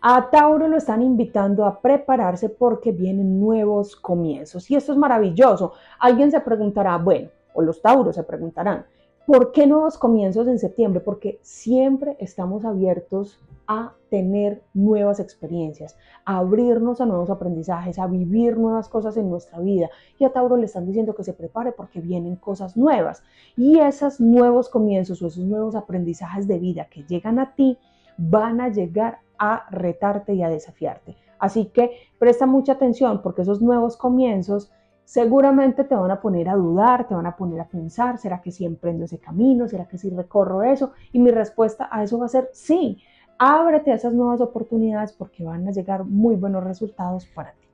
A 0.00 0.28
Tauro 0.30 0.68
lo 0.68 0.76
están 0.76 1.00
invitando 1.00 1.64
a 1.64 1.80
prepararse 1.80 2.50
porque 2.50 2.92
vienen 2.92 3.40
nuevos 3.40 3.96
comienzos. 3.96 4.70
Y 4.70 4.76
esto 4.76 4.92
es 4.92 4.98
maravilloso. 4.98 5.72
Alguien 5.98 6.30
se 6.30 6.40
preguntará, 6.40 6.98
bueno, 6.98 7.30
o 7.54 7.62
los 7.62 7.80
Tauros 7.80 8.14
se 8.16 8.22
preguntarán, 8.22 8.84
¿por 9.26 9.52
qué 9.52 9.66
nuevos 9.66 9.98
comienzos 9.98 10.46
en 10.48 10.58
septiembre? 10.58 11.00
Porque 11.00 11.38
siempre 11.42 12.16
estamos 12.20 12.64
abiertos 12.64 13.40
a 13.66 13.94
tener 14.10 14.62
nuevas 14.74 15.20
experiencias, 15.20 15.96
a 16.24 16.38
abrirnos 16.38 17.00
a 17.00 17.06
nuevos 17.06 17.30
aprendizajes, 17.30 17.98
a 17.98 18.06
vivir 18.06 18.58
nuevas 18.58 18.88
cosas 18.88 19.16
en 19.16 19.30
nuestra 19.30 19.58
vida. 19.60 19.88
Y 20.18 20.24
a 20.24 20.32
Tauro 20.32 20.56
le 20.56 20.66
están 20.66 20.86
diciendo 20.86 21.14
que 21.14 21.24
se 21.24 21.32
prepare 21.32 21.72
porque 21.72 22.00
vienen 22.00 22.36
cosas 22.36 22.76
nuevas. 22.76 23.22
Y 23.56 23.78
esos 23.78 24.20
nuevos 24.20 24.68
comienzos 24.68 25.22
o 25.22 25.28
esos 25.28 25.44
nuevos 25.44 25.74
aprendizajes 25.74 26.46
de 26.46 26.58
vida 26.58 26.88
que 26.90 27.04
llegan 27.04 27.38
a 27.38 27.54
ti 27.54 27.78
van 28.18 28.60
a 28.60 28.68
llegar 28.68 29.20
a 29.38 29.66
retarte 29.70 30.34
y 30.34 30.42
a 30.42 30.48
desafiarte. 30.48 31.16
Así 31.38 31.66
que 31.66 31.90
presta 32.18 32.46
mucha 32.46 32.72
atención 32.72 33.22
porque 33.22 33.42
esos 33.42 33.60
nuevos 33.60 33.96
comienzos 33.96 34.70
seguramente 35.04 35.84
te 35.84 35.94
van 35.94 36.10
a 36.10 36.20
poner 36.20 36.48
a 36.48 36.56
dudar, 36.56 37.06
te 37.06 37.14
van 37.14 37.26
a 37.26 37.36
poner 37.36 37.60
a 37.60 37.68
pensar, 37.68 38.18
¿será 38.18 38.40
que 38.40 38.50
sí 38.50 38.64
emprendo 38.64 39.04
ese 39.04 39.18
camino? 39.18 39.68
¿Será 39.68 39.86
que 39.86 39.98
sí 39.98 40.10
recorro 40.10 40.62
eso? 40.62 40.92
Y 41.12 41.18
mi 41.18 41.30
respuesta 41.30 41.88
a 41.90 42.02
eso 42.02 42.18
va 42.18 42.26
a 42.26 42.28
ser 42.28 42.48
sí. 42.52 42.98
Ábrete 43.38 43.92
a 43.92 43.96
esas 43.96 44.14
nuevas 44.14 44.40
oportunidades 44.40 45.12
porque 45.12 45.44
van 45.44 45.66
a 45.68 45.72
llegar 45.72 46.04
muy 46.04 46.36
buenos 46.36 46.64
resultados 46.64 47.26
para 47.26 47.52
ti. 47.52 47.68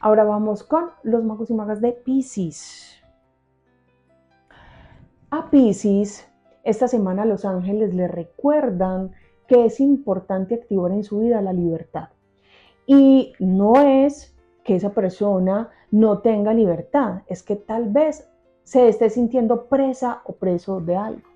Ahora 0.00 0.24
vamos 0.24 0.62
con 0.62 0.90
los 1.02 1.24
magos 1.24 1.50
y 1.50 1.54
magas 1.54 1.80
de 1.80 1.92
Pisces. 1.92 3.02
A 5.30 5.50
Pisces, 5.50 6.26
esta 6.64 6.88
semana 6.88 7.24
los 7.24 7.44
ángeles 7.44 7.94
le 7.94 8.08
recuerdan 8.08 9.12
que 9.46 9.66
es 9.66 9.78
importante 9.80 10.54
activar 10.54 10.92
en 10.92 11.04
su 11.04 11.20
vida 11.20 11.42
la 11.42 11.52
libertad. 11.52 12.08
Y 12.86 13.34
no 13.38 13.80
es 13.80 14.34
que 14.64 14.76
esa 14.76 14.90
persona 14.90 15.70
no 15.90 16.18
tenga 16.18 16.52
libertad, 16.54 17.22
es 17.26 17.42
que 17.42 17.56
tal 17.56 17.88
vez 17.88 18.28
se 18.62 18.88
esté 18.88 19.10
sintiendo 19.10 19.66
presa 19.66 20.22
o 20.24 20.34
preso 20.34 20.80
de 20.80 20.96
algo. 20.96 21.28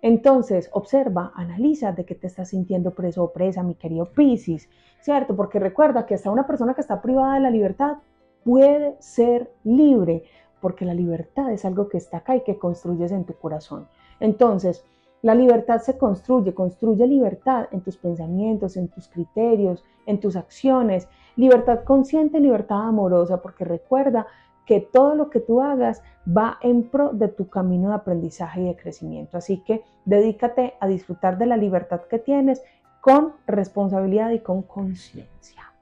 Entonces, 0.00 0.70
observa, 0.72 1.32
analiza 1.34 1.92
de 1.92 2.04
qué 2.04 2.14
te 2.14 2.28
estás 2.28 2.50
sintiendo 2.50 2.94
preso 2.94 3.24
o 3.24 3.32
presa, 3.32 3.62
mi 3.62 3.74
querido 3.74 4.06
Piscis, 4.06 4.68
¿cierto? 5.00 5.34
Porque 5.34 5.58
recuerda 5.58 6.06
que 6.06 6.14
hasta 6.14 6.30
una 6.30 6.46
persona 6.46 6.74
que 6.74 6.80
está 6.80 7.02
privada 7.02 7.34
de 7.34 7.40
la 7.40 7.50
libertad 7.50 7.98
puede 8.44 8.96
ser 9.00 9.50
libre, 9.64 10.22
porque 10.60 10.84
la 10.84 10.94
libertad 10.94 11.52
es 11.52 11.64
algo 11.64 11.88
que 11.88 11.98
está 11.98 12.18
acá 12.18 12.36
y 12.36 12.42
que 12.42 12.58
construyes 12.58 13.12
en 13.12 13.24
tu 13.24 13.34
corazón. 13.34 13.88
Entonces, 14.20 14.84
la 15.22 15.34
libertad 15.34 15.80
se 15.80 15.98
construye, 15.98 16.54
construye 16.54 17.06
libertad 17.06 17.66
en 17.72 17.80
tus 17.80 17.96
pensamientos, 17.96 18.76
en 18.76 18.88
tus 18.88 19.08
criterios, 19.08 19.84
en 20.06 20.20
tus 20.20 20.36
acciones, 20.36 21.08
libertad 21.36 21.84
consciente, 21.84 22.40
libertad 22.40 22.88
amorosa, 22.88 23.42
porque 23.42 23.64
recuerda 23.64 24.26
que 24.64 24.80
todo 24.80 25.14
lo 25.14 25.30
que 25.30 25.40
tú 25.40 25.62
hagas 25.62 26.02
va 26.26 26.58
en 26.60 26.84
pro 26.84 27.10
de 27.12 27.28
tu 27.28 27.48
camino 27.48 27.88
de 27.88 27.94
aprendizaje 27.94 28.60
y 28.60 28.66
de 28.66 28.76
crecimiento. 28.76 29.38
Así 29.38 29.62
que 29.64 29.82
dedícate 30.04 30.74
a 30.78 30.86
disfrutar 30.86 31.38
de 31.38 31.46
la 31.46 31.56
libertad 31.56 32.02
que 32.02 32.18
tienes 32.18 32.62
con 33.00 33.32
responsabilidad 33.46 34.30
y 34.30 34.40
con 34.40 34.62
conciencia. 34.62 35.72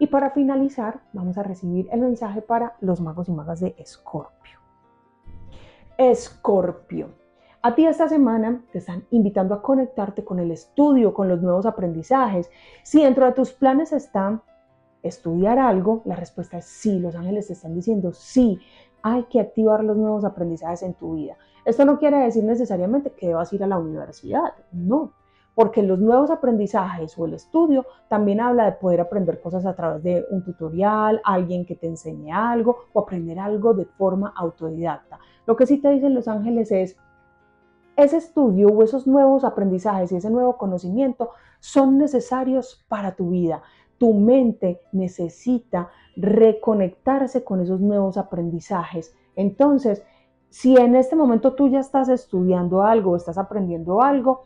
Y 0.00 0.08
para 0.08 0.30
finalizar, 0.30 1.00
vamos 1.12 1.38
a 1.38 1.42
recibir 1.42 1.88
el 1.92 2.00
mensaje 2.00 2.42
para 2.42 2.74
los 2.80 3.00
magos 3.00 3.28
y 3.28 3.32
magas 3.32 3.60
de 3.60 3.74
Escorpio. 3.78 4.58
Escorpio. 5.96 7.27
A 7.60 7.74
ti 7.74 7.84
esta 7.84 8.08
semana 8.08 8.62
te 8.70 8.78
están 8.78 9.04
invitando 9.10 9.52
a 9.52 9.62
conectarte 9.62 10.24
con 10.24 10.38
el 10.38 10.52
estudio, 10.52 11.12
con 11.12 11.28
los 11.28 11.42
nuevos 11.42 11.66
aprendizajes. 11.66 12.48
Si 12.84 13.02
dentro 13.02 13.26
de 13.26 13.32
tus 13.32 13.52
planes 13.52 13.92
está 13.92 14.42
estudiar 15.02 15.58
algo, 15.58 16.02
la 16.04 16.14
respuesta 16.14 16.58
es 16.58 16.66
sí. 16.66 17.00
Los 17.00 17.16
ángeles 17.16 17.48
te 17.48 17.54
están 17.54 17.74
diciendo 17.74 18.12
sí. 18.12 18.60
Hay 19.02 19.24
que 19.24 19.40
activar 19.40 19.82
los 19.82 19.96
nuevos 19.96 20.24
aprendizajes 20.24 20.82
en 20.84 20.94
tu 20.94 21.14
vida. 21.14 21.36
Esto 21.64 21.84
no 21.84 21.98
quiere 21.98 22.18
decir 22.18 22.44
necesariamente 22.44 23.10
que 23.10 23.26
debas 23.26 23.52
ir 23.52 23.64
a 23.64 23.66
la 23.66 23.78
universidad, 23.78 24.54
no, 24.72 25.12
porque 25.54 25.82
los 25.82 25.98
nuevos 25.98 26.30
aprendizajes 26.30 27.18
o 27.18 27.26
el 27.26 27.34
estudio 27.34 27.84
también 28.08 28.40
habla 28.40 28.66
de 28.66 28.72
poder 28.72 29.00
aprender 29.00 29.40
cosas 29.40 29.66
a 29.66 29.74
través 29.74 30.02
de 30.04 30.24
un 30.30 30.44
tutorial, 30.44 31.20
alguien 31.24 31.66
que 31.66 31.74
te 31.74 31.88
enseñe 31.88 32.30
algo 32.32 32.76
o 32.92 33.00
aprender 33.00 33.38
algo 33.40 33.74
de 33.74 33.84
forma 33.84 34.32
autodidacta. 34.36 35.18
Lo 35.46 35.56
que 35.56 35.66
sí 35.66 35.78
te 35.78 35.90
dicen 35.90 36.14
los 36.14 36.28
ángeles 36.28 36.70
es, 36.70 36.96
ese 37.98 38.16
estudio 38.16 38.68
o 38.68 38.82
esos 38.82 39.06
nuevos 39.06 39.44
aprendizajes 39.44 40.12
y 40.12 40.16
ese 40.16 40.30
nuevo 40.30 40.56
conocimiento 40.56 41.30
son 41.60 41.98
necesarios 41.98 42.84
para 42.88 43.14
tu 43.14 43.30
vida 43.30 43.62
tu 43.98 44.14
mente 44.14 44.80
necesita 44.92 45.90
reconectarse 46.16 47.44
con 47.44 47.60
esos 47.60 47.80
nuevos 47.80 48.16
aprendizajes. 48.16 49.14
Entonces, 49.36 50.04
si 50.48 50.76
en 50.76 50.94
este 50.94 51.16
momento 51.16 51.54
tú 51.54 51.68
ya 51.68 51.80
estás 51.80 52.08
estudiando 52.08 52.82
algo, 52.82 53.16
estás 53.16 53.36
aprendiendo 53.36 54.00
algo, 54.00 54.44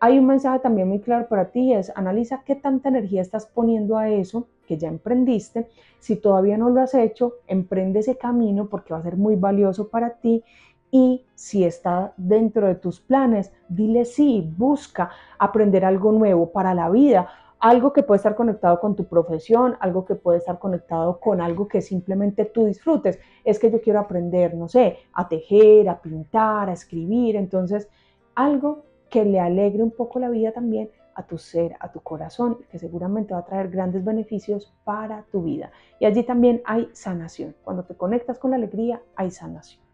hay 0.00 0.18
un 0.18 0.26
mensaje 0.26 0.60
también 0.60 0.88
muy 0.88 1.00
claro 1.00 1.26
para 1.28 1.50
ti, 1.50 1.72
es 1.72 1.90
analiza 1.96 2.42
qué 2.44 2.54
tanta 2.54 2.88
energía 2.88 3.20
estás 3.20 3.46
poniendo 3.46 3.96
a 3.96 4.08
eso 4.08 4.46
que 4.66 4.76
ya 4.76 4.88
emprendiste. 4.88 5.68
Si 5.98 6.16
todavía 6.16 6.56
no 6.56 6.70
lo 6.70 6.80
has 6.80 6.94
hecho, 6.94 7.34
emprende 7.46 8.00
ese 8.00 8.16
camino 8.16 8.68
porque 8.68 8.92
va 8.92 9.00
a 9.00 9.02
ser 9.02 9.16
muy 9.16 9.34
valioso 9.34 9.88
para 9.88 10.10
ti. 10.18 10.44
Y 10.90 11.26
si 11.34 11.64
está 11.64 12.12
dentro 12.16 12.66
de 12.66 12.74
tus 12.74 13.00
planes, 13.00 13.52
dile 13.68 14.04
sí, 14.04 14.52
busca 14.56 15.10
aprender 15.38 15.84
algo 15.84 16.12
nuevo 16.12 16.50
para 16.50 16.74
la 16.74 16.88
vida, 16.88 17.28
algo 17.60 17.92
que 17.92 18.02
puede 18.02 18.18
estar 18.18 18.34
conectado 18.34 18.80
con 18.80 18.94
tu 18.96 19.04
profesión, 19.04 19.76
algo 19.80 20.04
que 20.04 20.14
puede 20.14 20.38
estar 20.38 20.58
conectado 20.58 21.20
con 21.20 21.40
algo 21.40 21.68
que 21.68 21.82
simplemente 21.82 22.44
tú 22.44 22.66
disfrutes. 22.66 23.18
Es 23.44 23.58
que 23.58 23.70
yo 23.70 23.80
quiero 23.80 24.00
aprender, 24.00 24.54
no 24.54 24.68
sé, 24.68 24.98
a 25.12 25.28
tejer, 25.28 25.88
a 25.88 26.00
pintar, 26.00 26.68
a 26.68 26.72
escribir. 26.72 27.36
Entonces, 27.36 27.88
algo 28.34 28.84
que 29.10 29.24
le 29.24 29.40
alegre 29.40 29.82
un 29.82 29.90
poco 29.90 30.18
la 30.18 30.28
vida 30.28 30.52
también 30.52 30.90
a 31.14 31.26
tu 31.26 31.36
ser, 31.36 31.74
a 31.80 31.90
tu 31.90 32.00
corazón, 32.00 32.58
que 32.70 32.78
seguramente 32.78 33.34
va 33.34 33.40
a 33.40 33.44
traer 33.44 33.70
grandes 33.70 34.04
beneficios 34.04 34.72
para 34.84 35.24
tu 35.32 35.42
vida. 35.42 35.72
Y 35.98 36.06
allí 36.06 36.22
también 36.22 36.62
hay 36.64 36.88
sanación. 36.92 37.56
Cuando 37.64 37.82
te 37.82 37.96
conectas 37.96 38.38
con 38.38 38.52
la 38.52 38.56
alegría, 38.56 39.02
hay 39.16 39.32
sanación. 39.32 39.87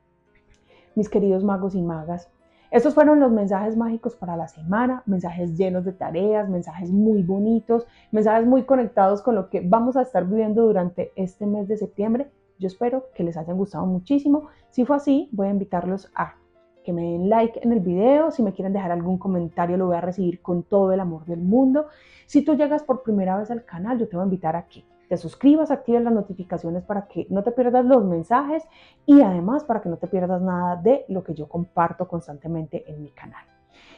Mis 0.94 1.08
queridos 1.08 1.44
magos 1.44 1.74
y 1.74 1.82
magas, 1.82 2.30
estos 2.74 2.94
fueron 2.94 3.20
los 3.20 3.30
mensajes 3.30 3.76
mágicos 3.76 4.16
para 4.16 4.36
la 4.36 4.48
semana, 4.48 5.04
mensajes 5.06 5.56
llenos 5.56 5.84
de 5.84 5.92
tareas, 5.92 6.48
mensajes 6.48 6.90
muy 6.90 7.22
bonitos, 7.22 7.86
mensajes 8.10 8.48
muy 8.48 8.64
conectados 8.64 9.22
con 9.22 9.36
lo 9.36 9.48
que 9.48 9.60
vamos 9.60 9.96
a 9.96 10.02
estar 10.02 10.26
viviendo 10.26 10.66
durante 10.66 11.12
este 11.14 11.46
mes 11.46 11.68
de 11.68 11.76
septiembre. 11.76 12.32
Yo 12.58 12.66
espero 12.66 13.04
que 13.14 13.22
les 13.22 13.36
hayan 13.36 13.56
gustado 13.56 13.86
muchísimo. 13.86 14.48
Si 14.70 14.84
fue 14.84 14.96
así, 14.96 15.28
voy 15.30 15.46
a 15.46 15.50
invitarlos 15.50 16.10
a 16.16 16.34
que 16.82 16.92
me 16.92 17.12
den 17.12 17.28
like 17.28 17.60
en 17.62 17.72
el 17.72 17.78
video. 17.78 18.32
Si 18.32 18.42
me 18.42 18.52
quieren 18.52 18.72
dejar 18.72 18.90
algún 18.90 19.18
comentario, 19.18 19.76
lo 19.76 19.86
voy 19.86 19.96
a 19.96 20.00
recibir 20.00 20.42
con 20.42 20.64
todo 20.64 20.92
el 20.92 20.98
amor 20.98 21.26
del 21.26 21.40
mundo. 21.40 21.86
Si 22.26 22.44
tú 22.44 22.56
llegas 22.56 22.82
por 22.82 23.04
primera 23.04 23.38
vez 23.38 23.52
al 23.52 23.64
canal, 23.64 24.00
yo 24.00 24.08
te 24.08 24.16
voy 24.16 24.22
a 24.22 24.26
invitar 24.26 24.56
a 24.56 24.66
que 24.66 24.84
te 25.08 25.16
suscribas, 25.16 25.70
actives 25.70 26.02
las 26.02 26.12
notificaciones 26.12 26.82
para 26.82 27.06
que 27.06 27.26
no 27.30 27.42
te 27.42 27.52
pierdas 27.52 27.84
los 27.84 28.04
mensajes 28.04 28.62
y 29.06 29.20
además 29.20 29.64
para 29.64 29.80
que 29.80 29.88
no 29.88 29.96
te 29.96 30.06
pierdas 30.06 30.40
nada 30.42 30.76
de 30.76 31.04
lo 31.08 31.22
que 31.22 31.34
yo 31.34 31.48
comparto 31.48 32.08
constantemente 32.08 32.84
en 32.90 33.02
mi 33.02 33.10
canal. 33.10 33.44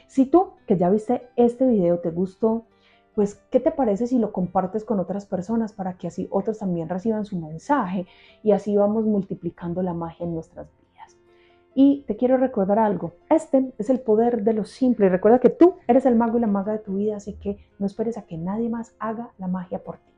Si 0.06 0.26
tú 0.26 0.52
que 0.66 0.76
ya 0.76 0.90
viste 0.90 1.28
este 1.36 1.66
video 1.66 1.98
te 1.98 2.10
gustó, 2.10 2.64
pues 3.14 3.34
¿qué 3.50 3.60
te 3.60 3.70
parece 3.70 4.06
si 4.06 4.18
lo 4.18 4.32
compartes 4.32 4.84
con 4.84 5.00
otras 5.00 5.26
personas 5.26 5.72
para 5.72 5.94
que 5.94 6.08
así 6.08 6.28
otros 6.30 6.58
también 6.58 6.88
reciban 6.88 7.24
su 7.24 7.38
mensaje 7.38 8.06
y 8.42 8.52
así 8.52 8.76
vamos 8.76 9.04
multiplicando 9.04 9.82
la 9.82 9.94
magia 9.94 10.24
en 10.24 10.34
nuestras 10.34 10.66
vidas? 10.66 11.16
Y 11.74 12.04
te 12.06 12.16
quiero 12.16 12.36
recordar 12.36 12.78
algo, 12.78 13.12
este 13.30 13.72
es 13.78 13.90
el 13.90 14.00
poder 14.00 14.42
de 14.44 14.52
lo 14.52 14.64
simple. 14.64 15.08
Recuerda 15.08 15.40
que 15.40 15.50
tú 15.50 15.76
eres 15.88 16.06
el 16.06 16.16
mago 16.16 16.38
y 16.38 16.40
la 16.40 16.46
maga 16.46 16.72
de 16.72 16.78
tu 16.78 16.96
vida, 16.96 17.16
así 17.16 17.34
que 17.34 17.58
no 17.78 17.86
esperes 17.86 18.18
a 18.18 18.22
que 18.22 18.38
nadie 18.38 18.68
más 18.68 18.94
haga 18.98 19.30
la 19.38 19.46
magia 19.46 19.82
por 19.82 19.98
ti. 19.98 20.15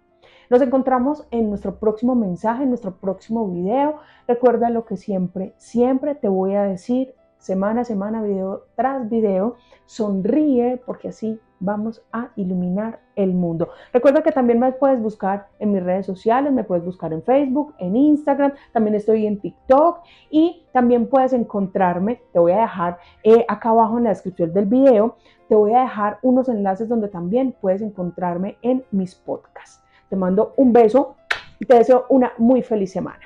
Nos 0.50 0.62
encontramos 0.62 1.26
en 1.30 1.50
nuestro 1.50 1.78
próximo 1.78 2.14
mensaje, 2.14 2.62
en 2.62 2.70
nuestro 2.70 2.96
próximo 2.96 3.46
video. 3.48 3.96
Recuerda 4.26 4.70
lo 4.70 4.86
que 4.86 4.96
siempre, 4.96 5.52
siempre 5.58 6.14
te 6.14 6.28
voy 6.28 6.54
a 6.54 6.62
decir, 6.62 7.14
semana 7.36 7.82
a 7.82 7.84
semana, 7.84 8.22
video 8.22 8.64
tras 8.74 9.10
video. 9.10 9.56
Sonríe 9.84 10.80
porque 10.86 11.08
así 11.08 11.38
vamos 11.60 12.02
a 12.12 12.30
iluminar 12.36 13.00
el 13.14 13.34
mundo. 13.34 13.68
Recuerda 13.92 14.22
que 14.22 14.32
también 14.32 14.58
me 14.58 14.72
puedes 14.72 15.02
buscar 15.02 15.48
en 15.58 15.72
mis 15.72 15.82
redes 15.82 16.06
sociales, 16.06 16.50
me 16.50 16.64
puedes 16.64 16.84
buscar 16.84 17.12
en 17.12 17.22
Facebook, 17.22 17.74
en 17.78 17.96
Instagram, 17.96 18.52
también 18.72 18.94
estoy 18.94 19.26
en 19.26 19.40
TikTok 19.40 19.98
y 20.30 20.64
también 20.72 21.08
puedes 21.08 21.34
encontrarme, 21.34 22.22
te 22.32 22.38
voy 22.38 22.52
a 22.52 22.62
dejar 22.62 22.98
eh, 23.22 23.44
acá 23.48 23.70
abajo 23.70 23.98
en 23.98 24.04
la 24.04 24.10
descripción 24.10 24.54
del 24.54 24.66
video, 24.66 25.16
te 25.48 25.54
voy 25.54 25.74
a 25.74 25.80
dejar 25.80 26.18
unos 26.22 26.48
enlaces 26.48 26.88
donde 26.88 27.08
también 27.08 27.54
puedes 27.60 27.82
encontrarme 27.82 28.56
en 28.62 28.84
mis 28.92 29.14
podcasts. 29.14 29.82
Te 30.08 30.16
mando 30.16 30.54
un 30.56 30.72
beso 30.72 31.16
y 31.58 31.66
te 31.66 31.76
deseo 31.76 32.06
una 32.08 32.32
muy 32.38 32.62
feliz 32.62 32.92
semana. 32.92 33.20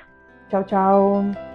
Chao, 0.49 0.63
chao. 0.65 1.52